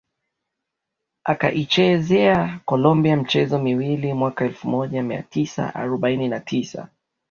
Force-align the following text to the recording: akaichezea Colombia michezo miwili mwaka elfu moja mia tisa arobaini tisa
akaichezea 1.23 2.59
Colombia 2.65 3.17
michezo 3.17 3.59
miwili 3.59 4.13
mwaka 4.13 4.45
elfu 4.45 4.69
moja 4.69 5.03
mia 5.03 5.23
tisa 5.23 5.75
arobaini 5.75 6.39
tisa 6.39 6.89